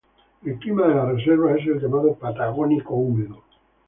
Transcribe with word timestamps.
El 0.43 0.57
clima 0.57 0.87
de 0.87 0.95
la 0.95 1.05
reserva 1.11 1.51
es 1.55 1.67
el 1.67 1.79
llamado 1.79 2.15
Patagónico 2.15 2.95
húmedo. 2.95 3.43